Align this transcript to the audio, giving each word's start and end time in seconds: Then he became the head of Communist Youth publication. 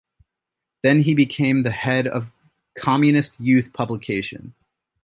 Then 0.81 1.01
he 1.03 1.13
became 1.13 1.61
the 1.61 1.69
head 1.69 2.07
of 2.07 2.31
Communist 2.75 3.39
Youth 3.39 3.71
publication. 3.71 4.55